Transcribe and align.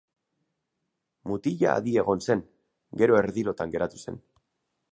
Mutila 1.31 1.75
adi 1.81 1.93
egon 2.03 2.25
zen, 2.29 2.41
gero 3.03 3.21
erdi 3.21 3.45
lotan 3.51 3.77
geratu 3.77 4.05
zen. 4.07 4.19